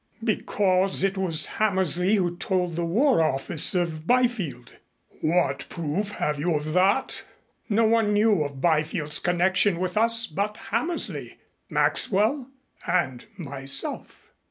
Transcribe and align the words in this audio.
"Because 0.23 1.03
it 1.03 1.15
was 1.15 1.45
Hammersley 1.45 2.15
who 2.15 2.35
told 2.35 2.75
the 2.75 2.83
War 2.83 3.21
Office 3.21 3.75
of 3.75 4.07
Byfield" 4.07 4.71
"What 5.21 5.69
proof 5.69 6.13
have 6.13 6.39
you 6.39 6.55
of 6.55 6.73
that?" 6.73 7.21
"No 7.69 7.85
one 7.85 8.11
knew 8.11 8.43
of 8.43 8.59
Byfield's 8.59 9.19
connection 9.19 9.77
with 9.77 9.95
us 9.97 10.25
but 10.25 10.57
Hammersley, 10.71 11.37
Maxwell 11.69 12.49
and 12.87 13.27
myself." 13.37 14.31